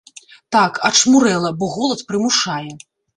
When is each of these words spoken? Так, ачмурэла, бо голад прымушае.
Так, 0.55 0.79
ачмурэла, 0.87 1.51
бо 1.59 1.65
голад 1.75 2.01
прымушае. 2.09 2.73